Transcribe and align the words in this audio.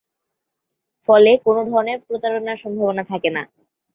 ফলে 1.09 1.31
কোনও 1.45 1.61
ধরনের 1.71 1.97
প্রতারণার 2.07 2.61
সম্ভাবনা 2.63 3.03
থাকে 3.11 3.29
না। 3.35 3.43